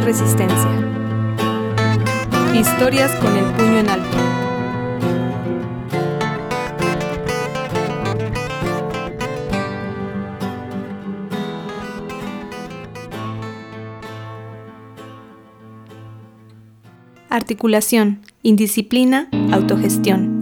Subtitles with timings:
[0.00, 0.70] Resistencia.
[2.54, 4.16] Historias con el puño en alto.
[17.28, 20.37] Articulación, indisciplina, autogestión.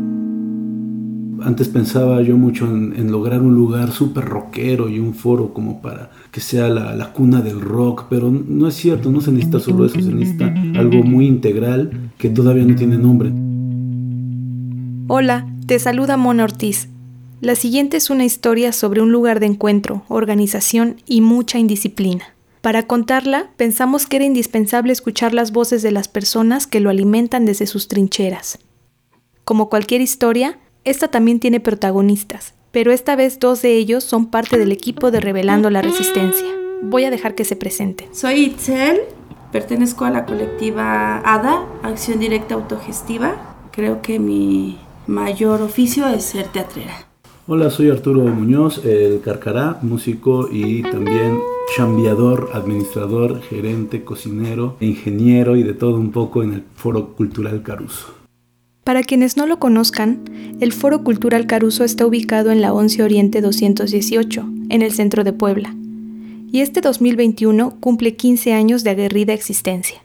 [1.47, 6.11] Antes pensaba yo mucho en, lograr un lugar súper rockero y un foro como para
[6.33, 9.95] que sea la, cuna del rock, pero no es cierto, no se necesita solo eso,
[9.95, 13.31] se necesita algo muy integral que todavía no tiene nombre.
[15.07, 16.89] Hola, te saluda Mona Ortiz.
[17.41, 22.25] La siguiente es una historia sobre un lugar de encuentro, organización y mucha indisciplina.
[22.61, 27.45] Para contarla, pensamos que era indispensable escuchar las voces de las personas que lo alimentan
[27.45, 28.59] desde sus trincheras.
[29.45, 34.57] Como cualquier historia, esta también tiene protagonistas, pero esta vez dos de ellos son parte
[34.57, 36.47] del equipo de Revelando la Resistencia.
[36.81, 38.15] Voy a dejar que se presenten.
[38.15, 39.01] Soy Itzel,
[39.51, 43.57] pertenezco a la colectiva ADA, Acción Directa Autogestiva.
[43.73, 46.95] Creo que mi mayor oficio es ser teatrera.
[47.49, 51.41] Hola, soy Arturo Muñoz, el Carcará, músico y también
[51.77, 58.16] chambiador, administrador, gerente, cocinero, ingeniero y de todo un poco en el Foro Cultural Caruso.
[58.87, 60.23] Para quienes no lo conozcan,
[60.61, 65.33] el Foro Cultural Caruso está ubicado en la 11 Oriente 218, en el centro de
[65.33, 65.75] Puebla,
[66.53, 70.01] y este 2021 cumple 15 años de aguerrida existencia.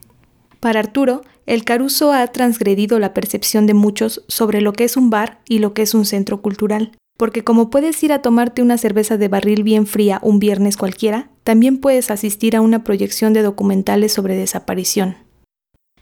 [0.59, 5.11] Para Arturo, el Caruso ha transgredido la percepción de muchos sobre lo que es un
[5.11, 8.79] bar y lo que es un centro cultural, porque como puedes ir a tomarte una
[8.79, 13.43] cerveza de barril bien fría un viernes cualquiera, también puedes asistir a una proyección de
[13.43, 15.17] documentales sobre desaparición,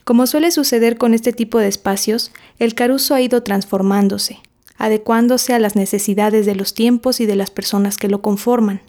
[0.09, 4.40] como suele suceder con este tipo de espacios, el Caruso ha ido transformándose,
[4.75, 8.81] adecuándose a las necesidades de los tiempos y de las personas que lo conforman.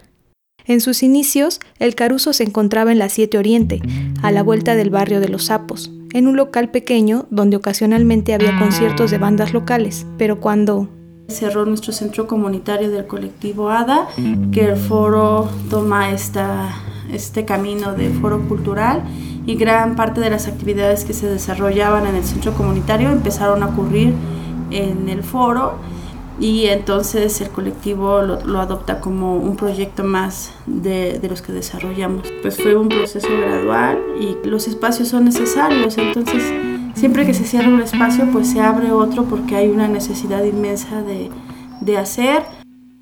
[0.64, 3.82] En sus inicios, el Caruso se encontraba en la 7 Oriente,
[4.22, 8.58] a la vuelta del barrio de los Sapos, en un local pequeño donde ocasionalmente había
[8.58, 10.88] conciertos de bandas locales, pero cuando
[11.28, 14.08] cerró nuestro centro comunitario del colectivo ADA,
[14.52, 19.04] que el foro toma este camino de foro cultural
[19.50, 23.66] y gran parte de las actividades que se desarrollaban en el centro comunitario empezaron a
[23.66, 24.14] ocurrir
[24.70, 25.74] en el foro
[26.38, 32.32] y entonces el colectivo lo, adopta como un proyecto más de, de, los que desarrollamos.
[32.42, 36.44] Pues fue un proceso gradual y los espacios son necesarios, entonces
[36.94, 41.02] siempre que se cierra un espacio pues se abre otro porque hay una necesidad inmensa
[41.02, 41.28] de,
[41.80, 42.44] de hacer.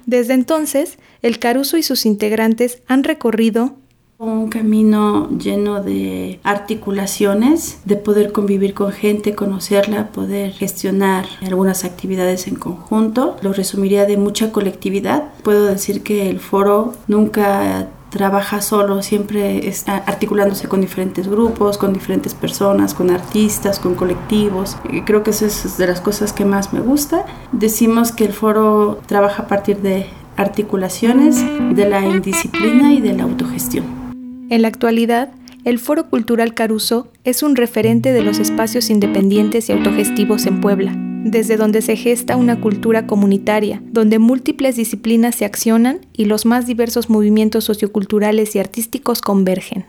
[0.06, 3.76] Desde entonces, el Caruso y sus integrantes han recorrido
[4.18, 12.48] un camino lleno de articulaciones, de poder convivir con gente, conocerla, poder gestionar algunas actividades
[12.48, 13.36] en conjunto.
[13.42, 15.32] Lo resumiría de mucha colectividad.
[15.44, 21.92] Puedo decir que el foro nunca trabaja solo, siempre está articulándose con diferentes grupos, con
[21.92, 24.78] diferentes personas, con artistas, con colectivos.
[25.04, 27.24] Creo que eso es de las cosas que más me gusta.
[27.52, 30.06] Decimos que el foro trabaja a partir de
[30.36, 31.36] articulaciones,
[31.76, 34.07] de la indisciplina y de la autogestión.
[34.50, 35.30] En la actualidad,
[35.64, 40.94] el Foro Cultural Caruso es un referente de los espacios independientes y autogestivos en Puebla,
[40.96, 46.66] desde donde se gesta una cultura comunitaria, donde múltiples disciplinas se accionan y los más
[46.66, 49.84] diversos movimientos socioculturales y artísticos convergen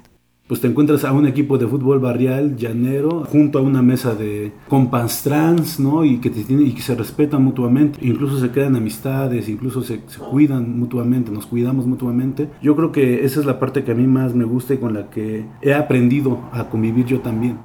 [0.50, 4.52] pues te encuentras a un equipo de fútbol barrial llanero junto a una mesa de
[4.68, 6.04] compas trans, ¿no?
[6.04, 6.34] Y que,
[6.82, 12.50] se respetan mutuamente, incluso se crean amistades, incluso se, se, cuidan mutuamente, nos cuidamos mutuamente.
[12.64, 14.96] Yo creo que esa es la parte que a mí más me gusta y con
[14.96, 17.60] la que he aprendido a convivir yo también.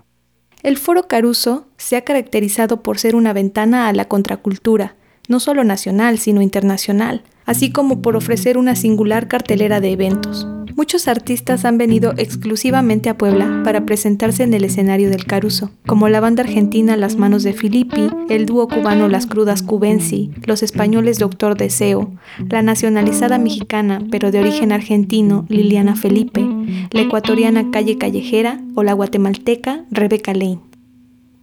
[0.63, 4.97] El Foro Caruso se ha caracterizado por ser una ventana a la contracultura,
[5.27, 10.47] no solo nacional, sino internacional, así como por ofrecer una singular cartelera de eventos.
[10.77, 16.09] Muchos artistas han venido exclusivamente a Puebla para presentarse en el escenario del Caruso, como
[16.09, 21.21] la banda argentina Las Manos de Filippi, el dúo cubano Las Crudas Cubensi, los españoles
[21.21, 22.13] Doctor Deseo,
[22.51, 26.45] la nacionalizada mexicana pero de origen argentino Liliana Felipe,
[26.91, 30.59] la ecuatoriana Calle Callejera o la guatemalteca Rebeca Lane.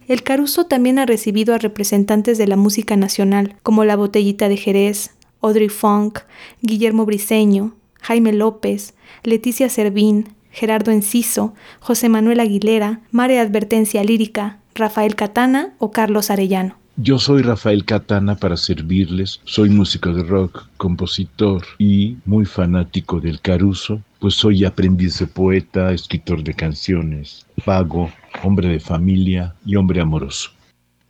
[0.08, 4.58] El Caruso también ha recibido a representantes de la música nacional, como La Botellita de
[4.58, 6.18] Jerez, Audrey Funk,
[6.60, 8.94] Guillermo Briceño, Jaime López,
[9.24, 16.76] Leticia Servín, Gerardo Enciso, José Manuel Aguilera, Mare Advertencia Lírica, Rafael Catana o Carlos Arellano.
[16.96, 23.40] Yo soy Rafael Catana para servirles, soy músico de rock, compositor y muy fanático del
[23.40, 28.10] Caruso, pues soy aprendiz de poeta, escritor de canciones, vago,
[28.42, 30.50] hombre de familia y hombre amoroso.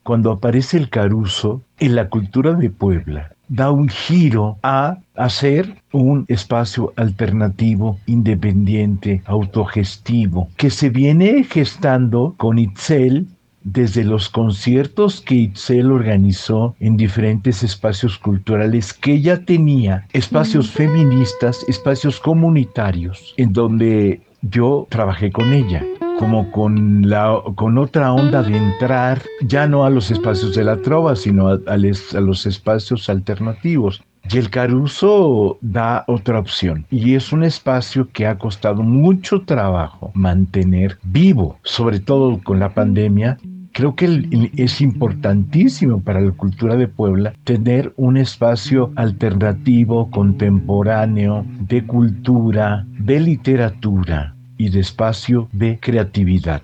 [0.04, 6.24] cuando aparece el caruso en la cultura de Puebla, da un giro a hacer un
[6.28, 13.26] espacio alternativo, independiente, autogestivo, que se viene gestando con Itzel
[13.64, 21.64] desde los conciertos que Itzel organizó en diferentes espacios culturales, que ella tenía espacios feministas,
[21.68, 25.84] espacios comunitarios, en donde yo trabajé con ella
[26.22, 30.76] como con, la, con otra onda de entrar ya no a los espacios de la
[30.76, 34.04] trova, sino a, a los espacios alternativos.
[34.30, 36.86] Y el Caruso da otra opción.
[36.90, 42.72] Y es un espacio que ha costado mucho trabajo mantener vivo, sobre todo con la
[42.72, 43.36] pandemia,
[43.72, 51.84] creo que es importantísimo para la cultura de Puebla tener un espacio alternativo, contemporáneo, de
[51.84, 56.62] cultura, de literatura y de espacio de creatividad.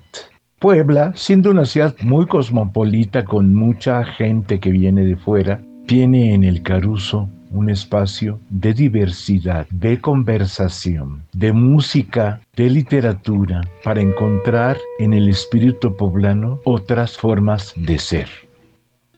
[0.61, 6.45] Puebla, siendo una ciudad muy cosmopolita con mucha gente que viene de fuera, tiene en
[6.45, 15.13] el Caruso un espacio de diversidad, de conversación, de música, de literatura, para encontrar en
[15.13, 18.29] el espíritu poblano otras formas de ser.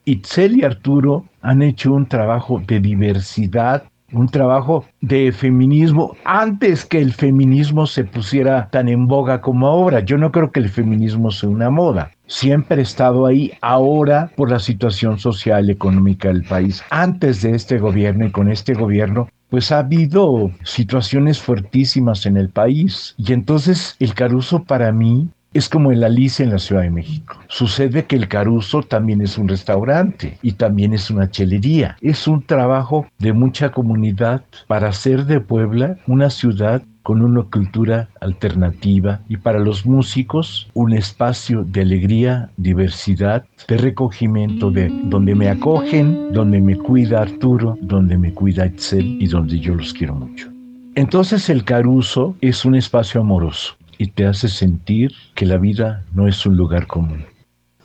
[0.06, 7.00] Itzel y Arturo han hecho un trabajo de diversidad un trabajo de feminismo antes que
[7.00, 10.00] el feminismo se pusiera tan en boga como ahora.
[10.00, 12.10] Yo no creo que el feminismo sea una moda.
[12.26, 16.82] Siempre ha estado ahí ahora por la situación social económica del país.
[16.90, 22.50] Antes de este gobierno y con este gobierno pues ha habido situaciones fuertísimas en el
[22.50, 23.14] país.
[23.18, 27.36] Y entonces el Caruso para mí es como el Alice en la Ciudad de México.
[27.48, 31.96] Sucede que el Caruso también es un restaurante y también es una chelería.
[32.00, 38.08] Es un trabajo de mucha comunidad para hacer de Puebla una ciudad con una cultura
[38.20, 45.48] alternativa y para los músicos un espacio de alegría, diversidad, de recogimiento, de donde me
[45.48, 50.48] acogen, donde me cuida Arturo, donde me cuida Itzel y donde yo los quiero mucho.
[50.94, 56.26] Entonces el Caruso es un espacio amoroso y te hace sentir que la vida no
[56.26, 57.26] es un lugar común.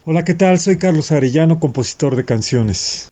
[0.05, 0.57] Hola, ¿qué tal?
[0.59, 3.11] Soy Carlos Arellano, compositor de canciones.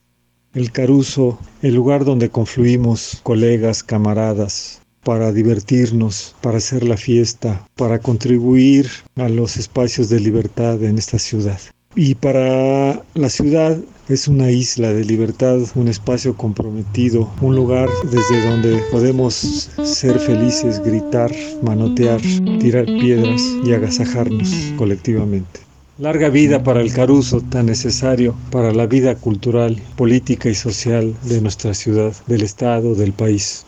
[0.53, 7.99] El Caruso, el lugar donde confluimos colegas, camaradas, para divertirnos, para hacer la fiesta, para
[7.99, 11.59] contribuir a los espacios de libertad en esta ciudad.
[11.95, 13.77] Y para la ciudad
[14.09, 20.83] es una isla de libertad, un espacio comprometido, un lugar desde donde podemos ser felices,
[20.83, 22.21] gritar, manotear,
[22.59, 25.61] tirar piedras y agasajarnos colectivamente.
[25.99, 31.39] Larga vida para el Caruso, tan necesario para la vida cultural, política y social de
[31.39, 33.65] nuestra ciudad, del Estado, del país.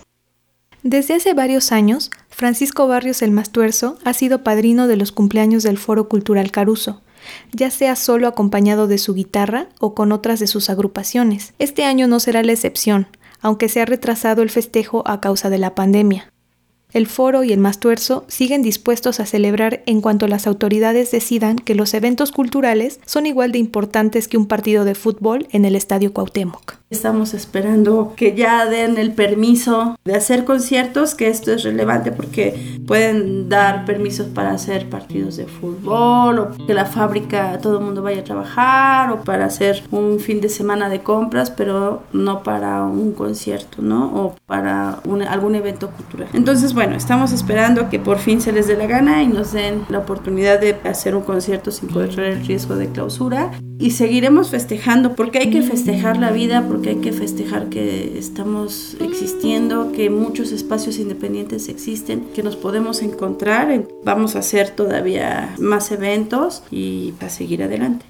[0.82, 5.78] Desde hace varios años, Francisco Barrios el Mastuerzo ha sido padrino de los cumpleaños del
[5.78, 7.02] Foro Cultural Caruso,
[7.52, 11.54] ya sea solo acompañado de su guitarra o con otras de sus agrupaciones.
[11.60, 13.08] Este año no será la excepción,
[13.42, 16.32] aunque se ha retrasado el festejo a causa de la pandemia.
[16.96, 21.76] El foro y el Mastuerzo siguen dispuestos a celebrar en cuanto las autoridades decidan que
[21.76, 26.14] los eventos culturales son igual de importantes que un partido de fútbol en el Estadio
[26.14, 26.76] Cuauhtémoc.
[26.92, 32.80] Estamos esperando que ya den el permiso de hacer conciertos, que esto es relevante porque
[32.88, 38.04] pueden dar permisos para hacer partidos de fútbol o que la fábrica todo el mundo
[38.04, 42.86] vaya a trabajar o para hacer un fin de semana de compras, pero no para
[42.86, 44.06] un concierto, ¿no?
[44.16, 46.30] O para algún evento cultural.
[46.34, 49.86] Entonces, bueno, estamos esperando que por fin se les dé la gana y nos den
[49.90, 55.16] la oportunidad de hacer un concierto sin correr el riesgo de clausura y seguiremos festejando
[55.16, 60.52] porque hay que festejar la vida porque hay que festejar que estamos existiendo, que muchos
[60.52, 63.86] espacios independientes existen, que nos podemos encontrar.
[64.04, 68.06] Vamos a hacer todavía más eventos y a seguir adelante.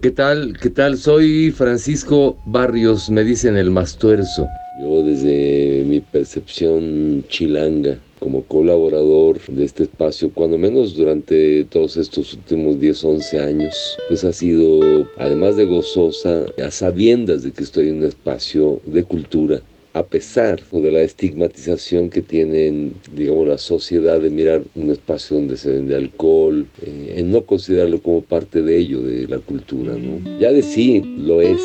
[0.00, 0.58] ¿Qué tal?
[0.60, 0.98] ¿Qué tal?
[0.98, 4.46] Soy Francisco Barrios, me dicen el Mastuerzo.
[4.80, 12.32] Yo desde mi percepción chilanga como colaborador de este espacio, cuando menos durante todos estos
[12.32, 17.88] últimos 10, 11 años, pues ha sido, además de gozosa, a sabiendas de que estoy
[17.88, 19.60] en un espacio de cultura,
[19.92, 25.58] a pesar de la estigmatización que tienen, digamos, la sociedad de mirar un espacio donde
[25.58, 30.38] se vende alcohol, eh, en no considerarlo como parte de ello, de la cultura, ¿no?
[30.38, 31.60] Ya de sí lo es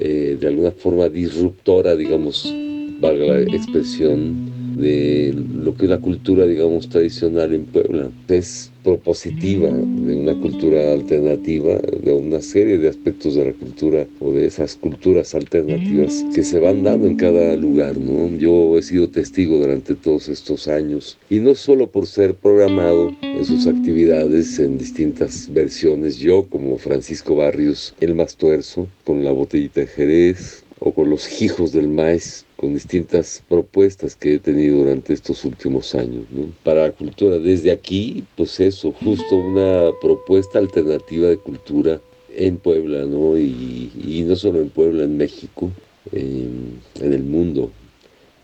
[0.00, 2.52] eh, de alguna forma disruptora, digamos,
[3.00, 8.10] valga la expresión, de lo que es la cultura, digamos, tradicional en Puebla.
[8.28, 14.30] Es propositiva de una cultura alternativa, de una serie de aspectos de la cultura o
[14.30, 18.28] de esas culturas alternativas que se van dando en cada lugar, ¿no?
[18.38, 23.44] Yo he sido testigo durante todos estos años y no solo por ser programado en
[23.44, 29.80] sus actividades en distintas versiones, yo como Francisco Barrios, el más tuerzo, con la botellita
[29.80, 35.12] de Jerez o con los hijos del maíz, con distintas propuestas que he tenido durante
[35.12, 36.24] estos últimos años.
[36.64, 42.00] Para la cultura, desde aquí, pues eso, justo una propuesta alternativa de cultura
[42.34, 43.36] en Puebla, ¿no?
[43.38, 45.70] Y, no solo en Puebla, en México,
[46.12, 47.70] en, el mundo,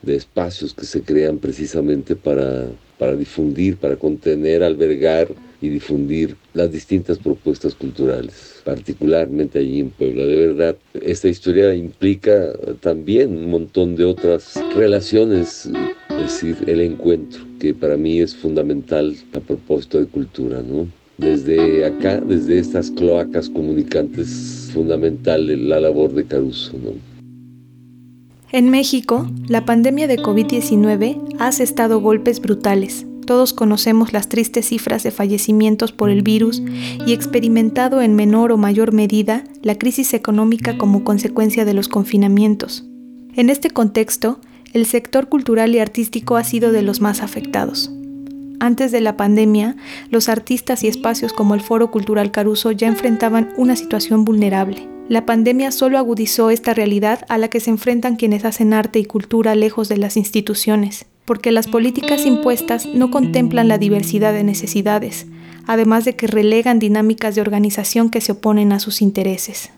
[0.02, 2.66] de espacios que se crean precisamente para,
[2.98, 5.28] para difundir, para contener, albergar
[5.62, 10.24] y difundir las distintas propuestas culturales, particularmente allí en Puebla.
[10.24, 15.70] De verdad, esta historia implica también un montón de otras relaciones,
[16.10, 20.88] es decir, el encuentro, que para mí es fundamental a propósito de cultura, ¿no?
[21.16, 26.90] Desde acá, desde estas cloacas comunicantes, fundamental la labor de Caruso, ¿no?
[28.50, 35.02] En México, la pandemia de COVID-19 ha asestado golpes brutales todos conocemos las tristes cifras
[35.02, 36.62] de fallecimientos por el virus
[37.06, 42.84] y experimentado en menor o mayor medida la crisis económica como consecuencia de los confinamientos.
[43.34, 44.40] En este contexto,
[44.72, 47.90] el sector cultural y artístico ha sido de los más afectados.
[48.60, 49.76] Antes de la pandemia,
[50.10, 54.88] los artistas y espacios como el Foro Cultural Caruso ya enfrentaban una situación vulnerable.
[55.08, 59.04] La pandemia solo agudizó esta realidad a la que se enfrentan quienes hacen arte y
[59.04, 65.26] cultura lejos de las instituciones porque las políticas impuestas no contemplan la diversidad de necesidades,
[65.66, 69.70] además de que relegan dinámicas de organización que se oponen a sus intereses.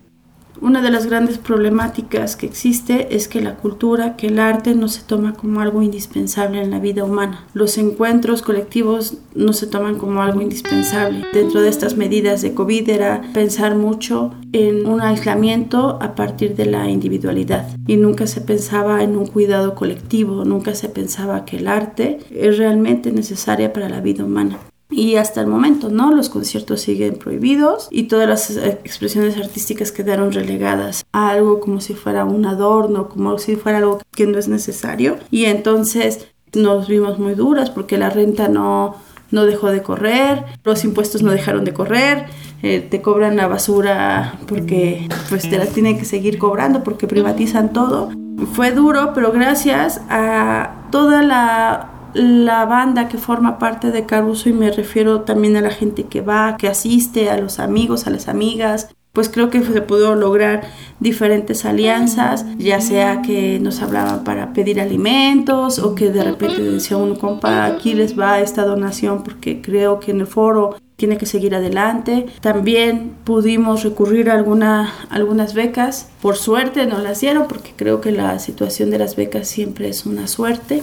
[0.61, 4.89] Una de las grandes problemáticas que existe es que la cultura, que el arte no
[4.89, 7.45] se toma como algo indispensable en la vida humana.
[7.55, 11.25] Los encuentros colectivos no se toman como algo indispensable.
[11.33, 16.67] Dentro de estas medidas de COVID era pensar mucho en un aislamiento a partir de
[16.67, 21.69] la individualidad y nunca se pensaba en un cuidado colectivo, nunca se pensaba que el
[21.69, 24.59] arte es realmente necesaria para la vida humana.
[24.91, 26.15] Y hasta el momento, ¿no?
[26.15, 31.95] Los conciertos siguen prohibidos y todas las expresiones artísticas quedaron relegadas a algo como si
[31.95, 35.17] fuera un adorno, como si fuera algo que no es necesario.
[35.31, 38.97] Y entonces nos vimos muy duras porque la renta no,
[39.31, 42.27] no dejó de correr, los impuestos no dejaron de correr,
[42.63, 47.73] eh, te cobran la basura porque pues te la tienen que seguir cobrando porque privatizan
[47.73, 48.11] todo.
[48.53, 54.53] Fue duro, pero gracias a toda la la banda que forma parte de Caruso y
[54.53, 58.29] me refiero también a la gente que va, que asiste, a los amigos, a las
[58.29, 60.63] amigas, pues creo que se pudo lograr
[60.99, 66.97] diferentes alianzas, ya sea que nos hablaban para pedir alimentos o que de repente decía
[66.97, 71.27] un compa, aquí les va esta donación porque creo que en el foro tiene que
[71.27, 72.27] seguir adelante.
[72.41, 76.09] También pudimos recurrir a alguna, algunas becas.
[76.21, 80.07] Por suerte no las dieron porque creo que la situación de las becas siempre es
[80.07, 80.83] una suerte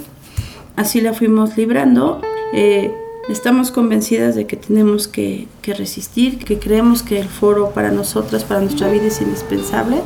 [0.82, 2.22] así la fuimos librando.
[2.54, 2.92] Eh,
[3.30, 8.44] estamos convencidas de que tenemos que, que, resistir, que creemos que el foro para nosotras,
[8.44, 10.02] para nuestra vida es indispensable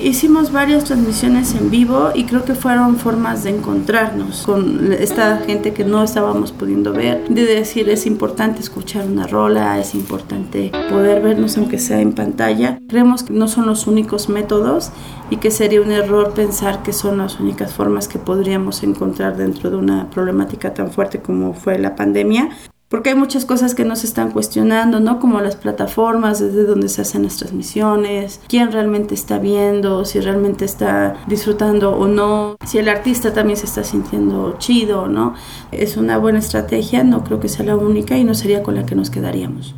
[0.00, 5.72] Hicimos varias transmisiones en vivo y creo que fueron formas de encontrarnos con esta gente
[5.72, 11.20] que no estábamos pudiendo ver, de decir es importante escuchar una rola, es importante poder
[11.20, 12.78] vernos aunque sea en pantalla.
[12.88, 14.90] Creemos que no son los únicos métodos
[15.30, 19.68] y que sería un error pensar que son las únicas formas que podríamos encontrar dentro
[19.68, 22.50] de una problemática tan fuerte como fue la pandemia
[22.88, 25.20] porque hay muchas cosas que nos están cuestionando, ¿no?
[25.20, 30.64] Como las plataformas, desde donde se hacen las transmisiones, quién realmente está viendo, si realmente
[30.64, 35.34] está disfrutando o no, si el artista también se está sintiendo chido, ¿no?
[35.70, 38.86] Es una buena estrategia, no creo que sea la única y no sería con la
[38.86, 39.74] que nos quedaríamos.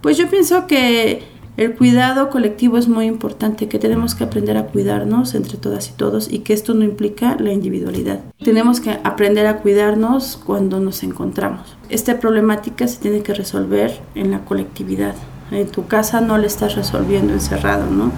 [0.00, 4.66] Pues yo pienso que el cuidado colectivo es muy importante, que tenemos que aprender a
[4.66, 8.20] cuidarnos entre todas y todos y que esto no implica la individualidad.
[8.42, 11.76] Tenemos que aprender a cuidarnos cuando nos encontramos.
[11.90, 15.14] Esta problemática se tiene que resolver en la colectividad.
[15.52, 18.10] En tu casa no le estás resolviendo encerrado, ¿no?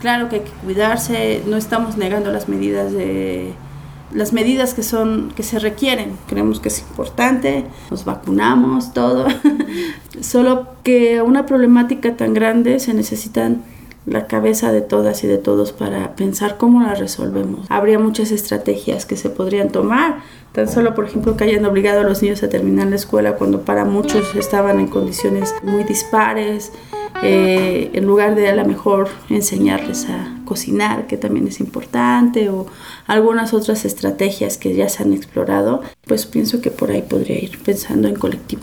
[0.00, 3.52] Claro que hay que cuidarse, no estamos negando las medidas de
[4.14, 6.16] las medidas que son que se requieren.
[6.28, 9.26] Creemos que es importante, nos vacunamos, todo.
[10.20, 13.62] Solo que una problemática tan grande se necesitan
[14.06, 17.66] la cabeza de todas y de todos para pensar cómo la resolvemos.
[17.68, 20.20] Habría muchas estrategias que se podrían tomar,
[20.52, 23.62] tan solo por ejemplo que hayan obligado a los niños a terminar la escuela cuando
[23.62, 26.72] para muchos estaban en condiciones muy dispares
[27.22, 32.66] eh, en lugar de a lo mejor enseñarles a cocinar, que también es importante, o
[33.06, 37.58] algunas otras estrategias que ya se han explorado, pues pienso que por ahí podría ir
[37.62, 38.62] pensando en colectivo.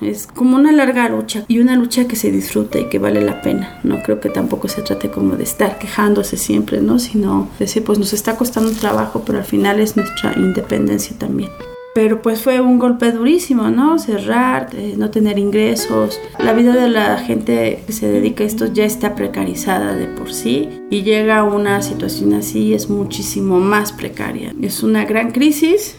[0.00, 3.42] Es como una larga lucha y una lucha que se disfruta y que vale la
[3.42, 3.80] pena.
[3.84, 6.98] No creo que tampoco se trate como de estar quejándose siempre, ¿no?
[6.98, 11.50] Sino decir, pues nos está costando trabajo, pero al final es nuestra independencia también.
[11.92, 13.98] Pero pues fue un golpe durísimo, ¿no?
[13.98, 16.20] Cerrar, eh, no tener ingresos.
[16.38, 20.32] La vida de la gente que se dedica a esto ya está precarizada de por
[20.32, 24.54] sí y llega a una situación así es muchísimo más precaria.
[24.62, 25.96] Es una gran crisis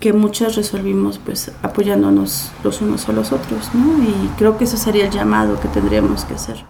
[0.00, 4.02] que muchos resolvimos pues apoyándonos los unos a los otros, ¿no?
[4.02, 6.64] Y creo que eso sería el llamado que tendríamos que hacer.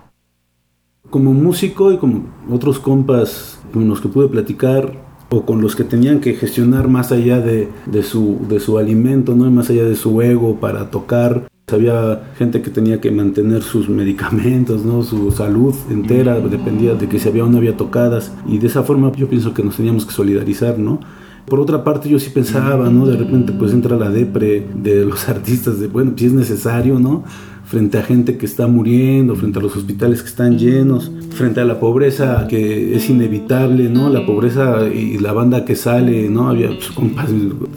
[1.09, 4.93] Como músico y como otros compas con los que pude platicar
[5.31, 9.35] o con los que tenían que gestionar más allá de, de, su, de su alimento,
[9.37, 9.49] ¿no?
[9.51, 14.85] más allá de su ego para tocar, había gente que tenía que mantener sus medicamentos,
[14.85, 15.03] ¿no?
[15.05, 18.33] Su salud entera dependía de que si había o no había tocadas.
[18.47, 21.01] Y de esa forma yo pienso que nos teníamos que solidarizar, ¿no?
[21.47, 23.07] Por otra parte, yo sí pensaba, ¿no?
[23.07, 27.25] De repente, pues entra la depre de los artistas, de bueno, si es necesario, ¿no?
[27.71, 31.65] Frente a gente que está muriendo, frente a los hospitales que están llenos, frente a
[31.65, 34.11] la pobreza que es inevitable, ¿no?
[34.11, 36.49] La pobreza y la banda que sale, ¿no?
[36.49, 37.31] Había pues, compas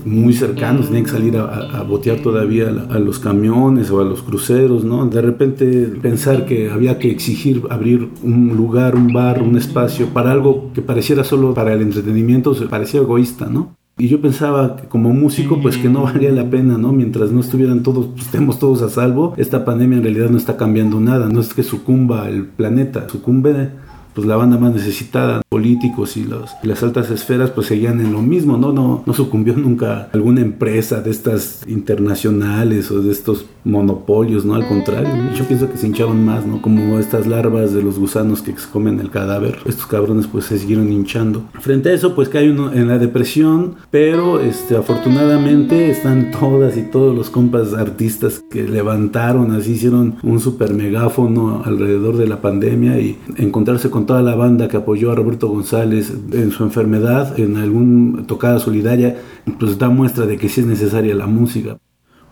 [0.04, 4.84] muy cercanos, tenían que salir a, botear todavía a, los camiones o a los cruceros,
[4.84, 5.06] ¿no?
[5.06, 5.66] De repente
[6.02, 10.82] pensar que había que exigir abrir un lugar, un bar, un espacio para algo que
[10.82, 13.76] pareciera solo para el entretenimiento, se parecía egoísta, ¿no?
[13.96, 16.92] Y yo pensaba que como músico, pues que no valía la pena, ¿no?
[16.92, 20.58] Mientras no estuvieran todos, pues, estemos todos a salvo, esta pandemia en realidad no está
[20.58, 21.30] cambiando nada.
[21.30, 23.70] No es que sucumba el planeta, sucumbe
[24.14, 28.22] pues la banda más necesitada, políticos y, los, las altas esferas pues seguían en lo
[28.22, 28.74] mismo, ¿no?
[28.74, 34.56] No, no sucumbió nunca alguna empresa de estas internacionales o de estos monopolios, ¿no?
[34.56, 36.62] Al contrario, yo pienso que se hinchaban más, ¿no?
[36.62, 39.60] Como estas larvas de los gusanos que comen el cadáver.
[39.66, 41.44] Estos cabrones pues se siguieron hinchando.
[41.60, 46.84] Frente a eso pues cae uno en la depresión, pero este, afortunadamente están todas y
[46.84, 53.00] todos los compas artistas que levantaron, así hicieron un super megáfono alrededor de la pandemia
[53.00, 57.58] y encontrarse con toda la banda que apoyó a Roberto González en su enfermedad, en
[57.58, 59.18] alguna tocada solidaria,
[59.60, 61.78] pues da muestra de que sí es necesaria la música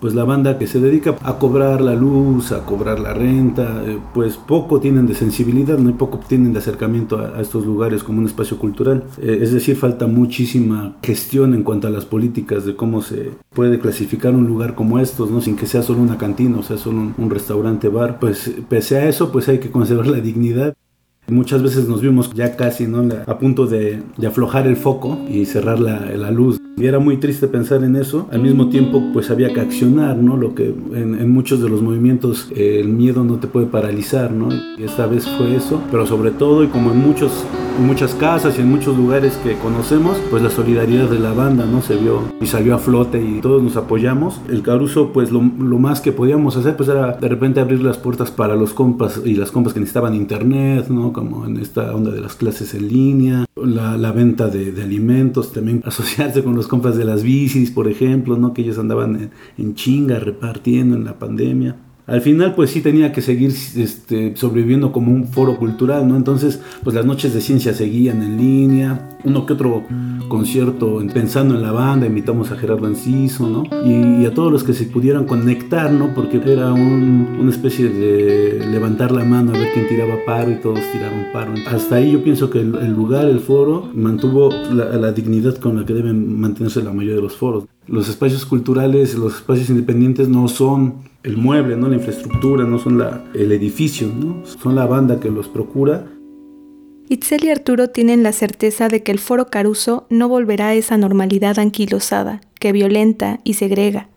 [0.02, 4.00] pues la banda que se dedica a cobrar la luz, a cobrar la renta, eh,
[4.16, 8.26] pues poco tienen de sensibilidad, no poco tienen de acercamiento a, estos lugares como un
[8.26, 9.04] espacio cultural.
[9.22, 13.78] Eh, es decir, falta muchísima gestión en cuanto a las políticas de cómo se puede
[13.80, 15.40] clasificar un lugar como estos, ¿no?
[15.40, 18.20] sin que sea solo una cantina o sea solo un, restaurante bar.
[18.20, 20.74] Pues pese a eso, pues hay que conservar la dignidad
[21.28, 22.88] Muchas veces nos vimos ya casi
[23.26, 26.61] a punto de, aflojar el foco y cerrar la, luz.
[26.78, 28.28] Y era muy triste pensar en eso.
[28.32, 30.38] Al mismo tiempo, pues había que accionar, ¿no?
[30.38, 34.50] Lo que en, muchos de los movimientos el miedo no te puede paralizar, ¿no?
[34.78, 35.82] Y esta vez fue eso.
[35.92, 37.46] Pero sobre todo, y como en muchos
[37.80, 41.82] muchas casas y en muchos lugares que conocemos, pues la solidaridad de la banda, ¿no?
[41.82, 44.42] Se vio y salió a flote y todos nos apoyamos.
[44.50, 47.98] El Caruso, pues lo, lo más que podíamos hacer, pues era de repente abrir las
[47.98, 51.14] puertas para los compas y las compas que necesitaban internet, ¿no?
[51.14, 55.54] Como en esta onda de las clases en línea, la, la venta de, de, alimentos,
[55.54, 58.54] también asociarse con los compas de las bicis, por ejemplo, ¿no?
[58.54, 61.78] Que ellos andaban en, en chinga repartiendo en la pandemia
[62.12, 66.18] al final pues sí tenía que seguir este, sobreviviendo como un foro cultural, ¿no?
[66.18, 69.84] Entonces pues las noches de ciencia seguían en línea, uno que otro
[70.28, 73.64] concierto pensando en la banda, invitamos a Gerardo Enciso, ¿no?
[73.86, 76.14] Y, a todos los que se pudieran conectar, ¿no?
[76.14, 80.80] Porque era una especie de levantar la mano a ver quién tiraba paro y todos
[80.92, 81.54] tiraron paro.
[81.68, 85.86] Hasta ahí yo pienso que el, lugar, el foro, mantuvo la, la dignidad con la
[85.86, 87.66] que deben mantenerse la mayoría de los foros.
[87.88, 91.88] Los espacios culturales, los espacios independientes no son el mueble, ¿no?
[91.88, 93.02] la infraestructura, no son
[93.34, 94.46] el edificio, ¿no?
[94.46, 96.08] son la banda que los procura.
[97.10, 100.98] Itzel y Arturo tienen la certeza de que el foro Caruso no volverá a esa
[100.98, 104.08] normalidad anquilosada, que violenta y segrega.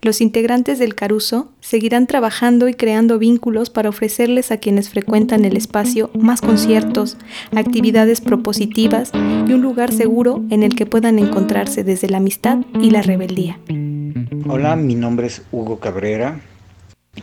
[0.00, 5.56] Los integrantes del Caruso seguirán trabajando y creando vínculos para ofrecerles a quienes frecuentan el
[5.56, 7.16] espacio más conciertos,
[7.54, 12.90] actividades propositivas y un lugar seguro en el que puedan encontrarse desde la amistad y
[12.90, 13.58] la rebeldía.
[14.48, 16.40] Hola, mi nombre es Hugo Cabrera.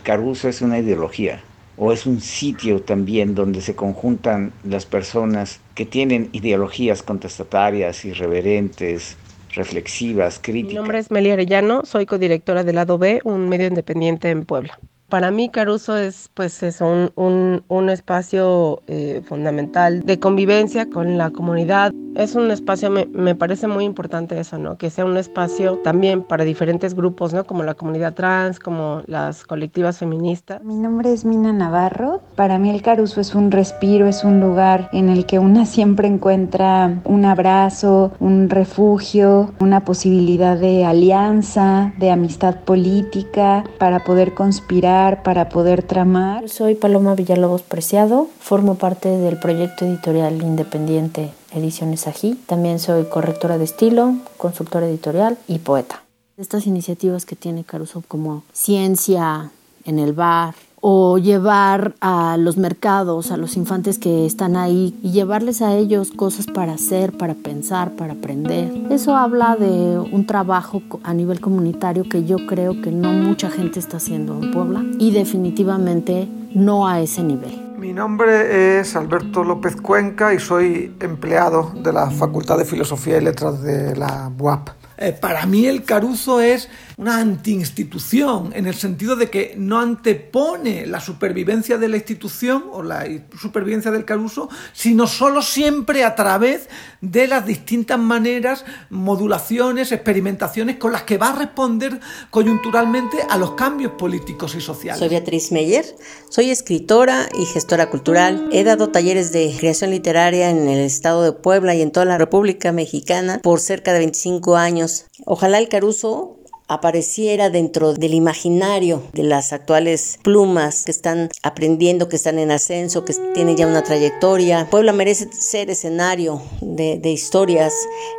[0.02, 1.40] Caruso es una ideología
[1.76, 9.16] o es un sitio también donde se conjuntan las personas que tienen ideologías contestatarias, irreverentes,
[9.54, 10.72] reflexivas, críticas.
[10.72, 14.78] Mi nombre es Melia Arellano, soy codirectora del Lado B, un medio independiente en Puebla.
[15.10, 21.30] Para mí Caruso es pues es un, un, espacio eh, fundamental de convivencia con la
[21.30, 21.92] comunidad.
[22.14, 24.78] es un espacio, me, me, parece muy importante eso, ¿no?
[24.78, 27.44] Que sea un espacio también para diferentes grupos, ¿no?
[27.44, 30.62] Como la comunidad trans, como las colectivas feministas.
[30.62, 32.22] Mi nombre es Mina Navarro.
[32.36, 36.06] Para mí el Caruso es un respiro, es un lugar en el que una siempre
[36.06, 44.99] encuentra un abrazo, un refugio, una posibilidad de alianza, de amistad política, para poder conspirar,
[45.00, 46.50] para poder tramar.
[46.50, 52.34] Soy Paloma Villalobos Preciado, formo parte del proyecto editorial independiente Ediciones Ají.
[52.46, 56.02] También soy correctora de estilo, consultora editorial y poeta.
[56.36, 59.50] Estas iniciativas que tiene Caruso como ciencia
[59.86, 65.10] en el bar o llevar a los mercados, a los infantes que están ahí y
[65.12, 68.72] llevarles a ellos cosas para hacer, para pensar, para aprender.
[68.90, 73.78] Eso habla de un trabajo a nivel comunitario que yo creo que no mucha gente
[73.78, 77.70] está haciendo en Puebla y definitivamente no a ese nivel.
[77.78, 83.22] Mi nombre es Alberto López Cuenca y soy empleado de la Facultad de Filosofía y
[83.22, 84.68] Letras de la UAP.
[84.98, 86.68] Eh, para mí el Caruso es
[87.00, 92.82] una antiinstitución, en el sentido de que no antepone la supervivencia de la institución o
[92.82, 93.06] la
[93.40, 96.68] supervivencia del Caruso, sino solo siempre a través
[97.00, 103.52] de las distintas maneras, modulaciones, experimentaciones con las que va a responder coyunturalmente a los
[103.52, 104.98] cambios políticos y sociales.
[104.98, 105.86] Soy Beatriz Meyer,
[106.28, 108.50] soy escritora y gestora cultural.
[108.52, 112.18] He dado talleres de creación literaria en el estado de Puebla y en toda la
[112.18, 115.06] República Mexicana por cerca de 25 años.
[115.24, 116.39] Ojalá el Caruso
[116.70, 123.04] apareciera dentro del imaginario de las actuales plumas que están aprendiendo, que están en ascenso,
[123.04, 124.68] que tienen ya una trayectoria.
[124.70, 127.74] Puebla merece ser escenario de, historias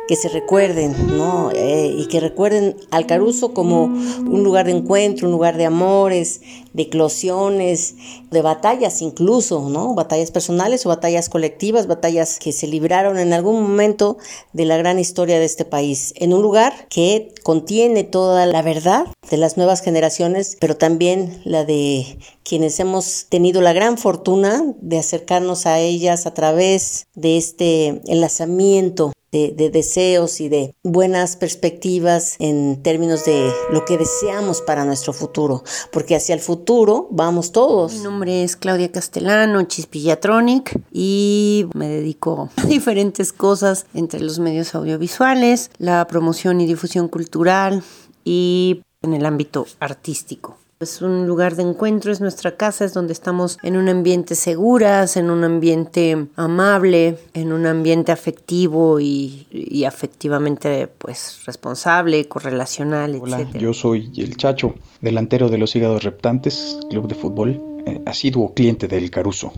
[0.06, 1.50] que se recuerden, ¿no?
[1.54, 6.42] Eh, y que recuerden al Caruso como un lugar de encuentro, un lugar de amores,
[6.72, 7.94] de eclosiones,
[8.30, 9.94] de batallas incluso, ¿no?
[9.94, 14.18] Batallas personales o batallas colectivas, batallas que se libraron en algún momento
[14.52, 19.06] de la gran historia de este país, en un lugar que contiene toda la verdad
[19.30, 24.98] de las nuevas generaciones, pero también la de quienes hemos tenido la gran fortuna de
[24.98, 32.82] acercarnos a ellas a través de este enlazamiento de, deseos y de buenas perspectivas en
[32.82, 37.94] términos de lo que deseamos para nuestro futuro, porque hacia el futuro vamos todos.
[37.94, 44.74] Mi nombre es Claudia Castellano, Chispillatronic, y me dedico a diferentes cosas entre los medios
[44.74, 47.82] audiovisuales, la promoción y difusión cultural,
[48.24, 50.61] y en el ámbito artístico.
[50.82, 55.16] Es un lugar de encuentro, es nuestra casa, es donde estamos en un ambiente seguras,
[55.16, 59.46] en un ambiente amable, en un ambiente afectivo y,
[59.86, 63.22] afectivamente pues responsable, correlacional, etc.
[63.22, 68.52] Hola, yo soy el Chacho, delantero de los Hígados Reptantes, club de fútbol, eh, asiduo
[68.52, 69.52] cliente del Caruso,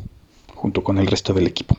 [0.54, 1.78] junto con el resto del equipo.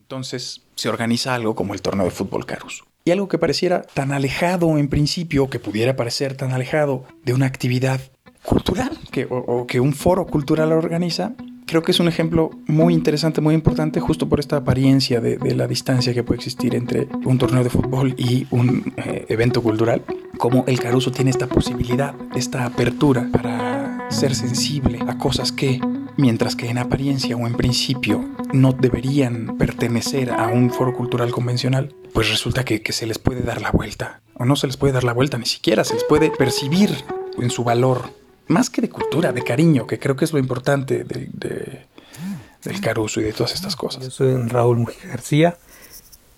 [0.00, 2.84] Entonces se organiza algo como el torneo de fútbol Caruso.
[3.04, 7.46] Y algo que pareciera tan alejado en principio, que pudiera parecer tan alejado de una
[7.46, 8.00] actividad
[8.44, 11.32] cultural que, o, que un foro cultural organiza,
[11.66, 15.66] creo que es un ejemplo muy interesante, muy importante, justo por esta apariencia de, la
[15.66, 20.02] distancia que puede existir entre un torneo de fútbol y un eh, evento cultural.
[20.38, 25.80] Como el Caruso tiene esta posibilidad, esta apertura para ser sensible a cosas que
[26.16, 31.94] mientras que en apariencia o en principio no deberían pertenecer a un foro cultural convencional,
[32.12, 34.20] pues resulta que, se les puede dar la vuelta.
[34.34, 36.90] O no se les puede dar la vuelta, ni siquiera se les puede percibir
[37.38, 38.21] en su valor.
[38.48, 43.24] Más que de cultura, de cariño, que creo que es lo importante del Caruso y
[43.24, 44.04] de todas estas cosas.
[44.04, 45.56] Yo soy Raúl Mujica García,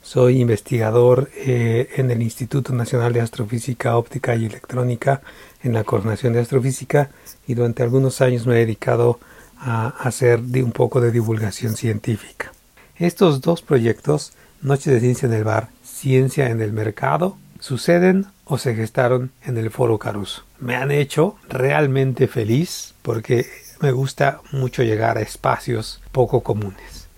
[0.02, 5.22] soy investigador eh, en el Instituto Nacional de Astrofísica Óptica y Electrónica
[5.62, 7.10] en la Coordinación de Astrofísica
[7.46, 9.18] y durante algunos años me he dedicado
[9.58, 12.52] a hacer un poco de divulgación científica.
[12.96, 18.58] Estos dos proyectos, Noche de Ciencia en el Bar, Ciencia en el Mercado, suceden o
[18.58, 20.42] se gestaron en el Foro Caruso.
[20.58, 23.46] Me han hecho realmente feliz porque
[23.80, 27.08] me gusta mucho llegar a espacios poco comunes.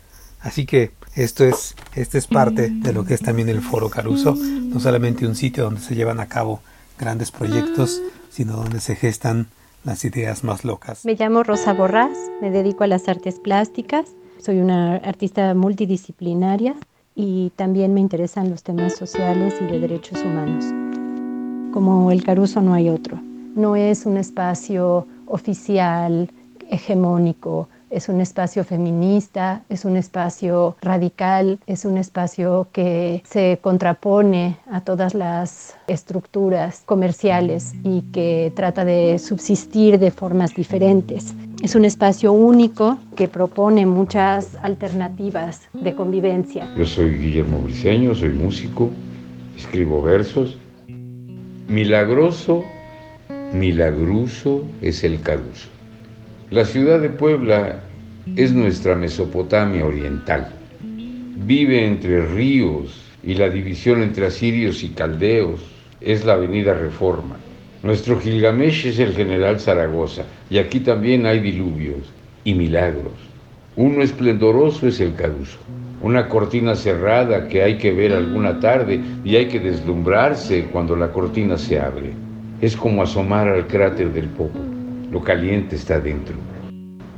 [0.40, 4.34] Así que esto es, este es parte de lo que es también el Foro Caruso,
[4.36, 6.60] no solamente un sitio donde se llevan a cabo
[6.98, 9.48] grandes proyectos, sino donde se gestan
[9.84, 11.04] las ideas más locas.
[11.04, 14.06] Me llamo Rosa Borrás, me dedico a las artes plásticas,
[14.38, 16.74] soy una artista multidisciplinaria
[17.14, 20.85] y también me interesan los temas sociales y de derechos humanos.
[21.76, 23.20] Como el Caruso no hay otro.
[23.54, 26.30] No es un espacio oficial,
[26.70, 34.56] hegemónico, es un espacio feminista, es un espacio radical, es un espacio que se contrapone
[34.70, 41.34] a todas las estructuras comerciales y que trata de subsistir de formas diferentes.
[41.62, 46.74] Es un espacio único que propone muchas alternativas de convivencia.
[46.74, 48.88] Yo soy Guillermo Briceño, soy músico,
[49.58, 50.56] escribo versos.
[51.68, 52.64] Milagroso,
[53.52, 55.68] milagruso es el Caruso.
[56.50, 57.80] La ciudad de Puebla
[58.36, 60.46] es nuestra Mesopotamia oriental.
[61.44, 65.60] Vive entre ríos y la división entre asirios y caldeos
[66.00, 67.36] es la avenida Reforma.
[67.82, 72.12] Nuestro Gilgamesh es el general Zaragoza y aquí también hay diluvios
[72.44, 73.14] y milagros.
[73.74, 75.58] Uno esplendoroso es el Caruso,
[76.02, 81.12] una cortina cerrada que hay que ver alguna tarde y hay que deslumbrarse cuando la
[81.12, 82.12] cortina se abre.
[82.60, 84.66] Es como asomar al cráter del Popo
[85.10, 86.34] lo caliente está dentro.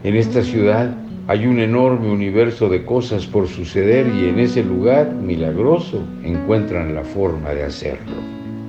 [0.05, 0.95] En esta ciudad
[1.27, 7.03] hay un enorme universo de cosas por suceder y en ese lugar milagroso encuentran la
[7.03, 8.17] forma de hacerlo.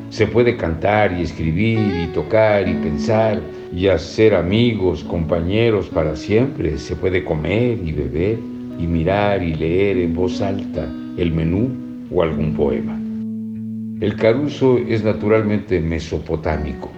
[0.09, 3.39] Se puede cantar y escribir y tocar y pensar
[3.71, 6.77] y hacer amigos, compañeros para siempre.
[6.77, 8.39] Se puede comer y beber
[8.79, 11.69] y mirar y leer en voz alta el menú
[12.11, 12.97] o algún poema.
[13.99, 16.89] El caruso es naturalmente mesopotámico.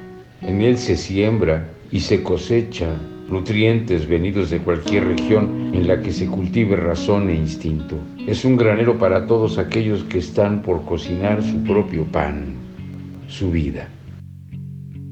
[0.41, 2.95] En él se siembra y se cosecha
[3.27, 7.97] nutrientes venidos de cualquier región en la que se cultive razón e instinto.
[8.27, 12.53] Es un granero para todos aquellos que están por cocinar su propio pan,
[13.27, 13.89] su vida.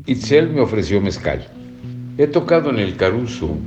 [0.06, 1.48] Itzel me ofreció mezcal.
[2.18, 3.58] He tocado en el caruso,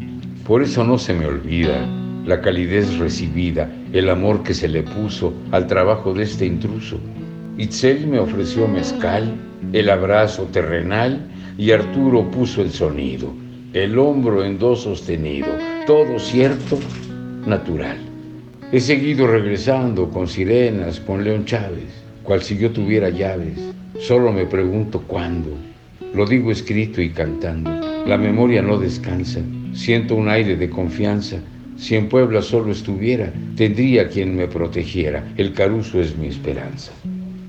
[0.46, 5.32] por eso no se me olvida la calidez recibida, el amor que se le puso
[5.50, 6.98] al trabajo de este intruso.
[7.58, 9.34] Itzel me ofreció mezcal,
[9.72, 11.20] el abrazo terrenal
[11.58, 13.32] y Arturo puso el sonido,
[13.72, 15.48] el hombro en dos sostenido,
[15.86, 16.78] todo cierto,
[17.46, 17.98] natural.
[18.72, 23.58] He seguido regresando con sirenas, con León Chávez, cual si yo tuviera llaves.
[23.98, 25.50] Solo me pregunto cuándo.
[26.14, 27.70] Lo digo escrito y cantando.
[28.06, 29.40] La memoria no descansa.
[29.74, 31.38] Siento un aire de confianza.
[31.82, 35.24] Si en Puebla solo estuviera, tendría quien me protegiera.
[35.36, 36.92] El caruso es mi esperanza.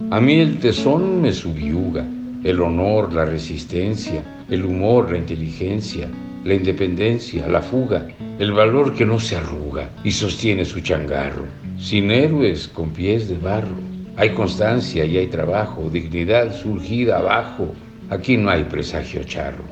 [0.10, 2.04] A mí el tesón me subyuga
[2.44, 6.10] el honor, la resistencia, el humor, la inteligencia,
[6.44, 8.08] la independencia, la fuga,
[8.40, 11.46] el valor que no se arruga y sostiene su changarro.
[11.78, 13.78] Sin héroes con pies de barro,
[14.16, 17.72] hay constancia y hay trabajo, dignidad surgida abajo.
[18.10, 19.64] Aquí no hay presagio charro.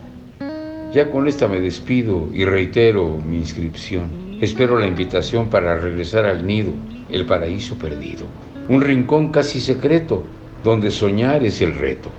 [0.93, 4.31] Ya con esta me despido y reitero mi inscripción.
[4.42, 6.72] Espero la invitación para regresar al nido,
[7.10, 8.26] el paraíso perdido.
[8.70, 10.24] Un rincón casi secreto,
[10.64, 12.10] donde soñar es el reto.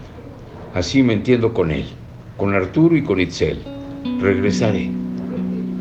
[0.73, 1.85] Así me entiendo con él,
[2.37, 3.59] con Arturo y con Itzel.
[4.21, 4.89] Regresaré,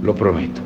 [0.02, 0.62] lo prometo.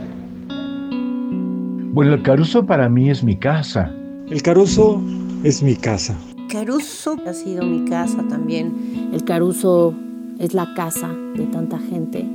[1.91, 3.93] Bueno, el Caruso para mí es mi casa.
[4.29, 5.03] El Caruso
[5.43, 6.17] es mi casa.
[6.49, 9.09] Caruso ha sido mi casa también.
[9.11, 9.93] El Caruso
[10.39, 12.25] es la casa de tanta gente.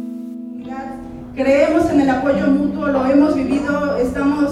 [1.34, 4.50] Creemos en el apoyo mutuo, lo hemos vivido, estamos,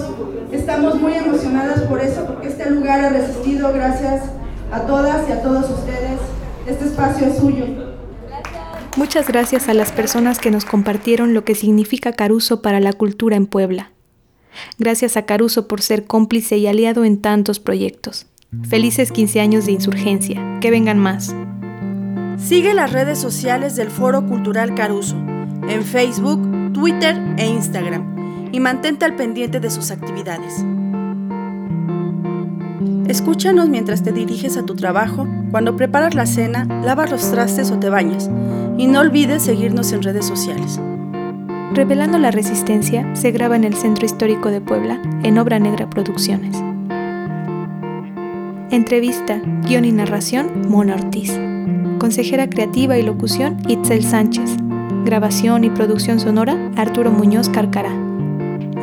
[0.51, 4.23] estamos muy emocionadas por eso, porque este lugar ha resistido gracias
[4.71, 6.19] a todas y a todos ustedes.
[6.65, 7.65] Este espacio es suyo.
[8.95, 13.35] Muchas gracias a las personas que nos compartieron lo que significa Caruso para la cultura
[13.35, 13.91] en Puebla.
[14.77, 18.27] Gracias a Caruso por ser cómplice y aliado en tantos proyectos.
[18.67, 20.41] Felices 15 años de insurgencia.
[20.59, 21.35] Que vengan más.
[22.37, 25.17] Sigue las redes sociales del Foro Cultural Caruso
[25.69, 30.65] en Facebook, Twitter e Instagram y mantente al pendiente de sus actividades.
[33.07, 37.79] Escúchanos mientras te diriges a tu trabajo, cuando preparas la cena, lavas los trastes o
[37.79, 38.29] te bañas.
[38.77, 40.79] Y no olvides seguirnos en redes sociales.
[41.73, 46.55] Revelando la Resistencia se graba en el Centro Histórico de Puebla, en Obra Negra Producciones.
[48.69, 51.37] Entrevista, guion y narración, Mona Ortiz.
[51.97, 54.68] Consejera creativa y locución, Itzel Sánchez.
[55.05, 57.91] Grabación y producción sonora, Arturo Muñoz Carcará.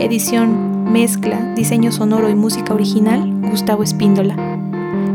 [0.01, 4.37] Edición, Mezcla, diseño sonoro y música original, Gustavo Espíndola.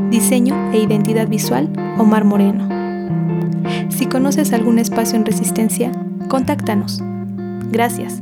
[0.10, 2.68] Diseño e identidad visual, Omar Moreno.
[3.90, 5.92] Si conoces algún espacio en resistencia,
[6.30, 7.02] contáctanos.
[7.72, 8.22] Gracias.